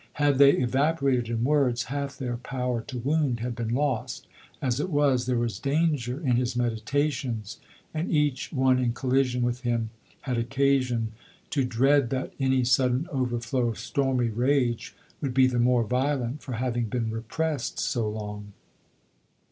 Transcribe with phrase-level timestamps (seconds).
[0.13, 4.25] Had they eva porated in words, half their power to wound had been lost;
[4.59, 7.59] as it was, there was danger in his meditations,
[7.93, 9.91] and each one in collision with him
[10.21, 11.11] had occasion
[11.51, 16.53] to dread that any sudden overflow of stormy rage would be the more violent for
[16.53, 18.53] having been repressed so long.